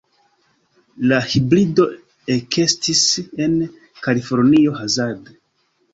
[1.11, 1.85] La hibrido
[2.37, 3.03] ekestis
[3.45, 3.55] en
[4.07, 5.41] Kalifornio hazarde.